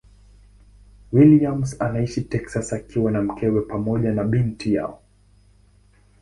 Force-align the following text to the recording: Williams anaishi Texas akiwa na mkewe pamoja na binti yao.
Williams 1.11 1.81
anaishi 1.81 2.21
Texas 2.23 2.73
akiwa 2.73 3.11
na 3.11 3.21
mkewe 3.21 3.61
pamoja 3.61 4.11
na 4.11 4.23
binti 4.23 4.73
yao. 4.73 5.01